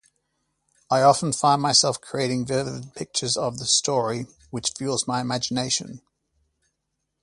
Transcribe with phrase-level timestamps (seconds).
[0.89, 6.01] I often find myself creating vivid pictures of the story, which fuels my imagination.